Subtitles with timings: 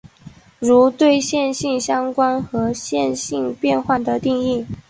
[0.57, 4.65] 如对线性相关和线性变换的定义。